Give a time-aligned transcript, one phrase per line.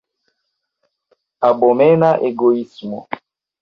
[1.49, 2.99] Abomena egoismo!